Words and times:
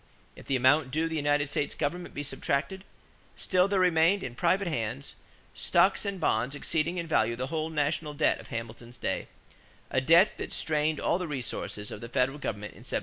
If 0.35 0.47
the 0.47 0.55
amount 0.55 0.89
due 0.89 1.07
the 1.07 1.15
United 1.15 1.47
States 1.47 1.75
government 1.75 2.15
be 2.15 2.23
subtracted, 2.23 2.85
still 3.35 3.67
there 3.67 3.79
remained, 3.79 4.23
in 4.23 4.33
private 4.33 4.67
hands, 4.67 5.13
stocks 5.53 6.05
and 6.05 6.19
bonds 6.19 6.55
exceeding 6.55 6.97
in 6.97 7.05
value 7.05 7.35
the 7.35 7.53
whole 7.53 7.69
national 7.69 8.15
debt 8.15 8.39
of 8.39 8.47
Hamilton's 8.47 8.97
day 8.97 9.27
a 9.91 10.01
debt 10.01 10.39
that 10.39 10.51
strained 10.53 10.99
all 10.99 11.19
the 11.19 11.27
resources 11.27 11.91
of 11.91 12.01
the 12.01 12.09
Federal 12.09 12.39
government 12.39 12.73
in 12.73 12.79
1790. 12.79 12.99